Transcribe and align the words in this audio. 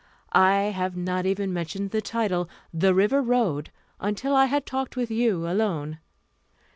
I 0.33 0.55
have 0.71 0.97
not 0.97 1.27
even 1.27 1.53
mentioned 1.53 1.91
the 1.91 2.01
title, 2.01 2.49
The 2.73 2.91
River 2.95 3.21
Road, 3.21 3.69
until 3.99 4.35
I 4.35 4.45
had 4.45 4.65
talked 4.65 4.95
with 4.95 5.11
you 5.11 5.47
alone. 5.47 5.99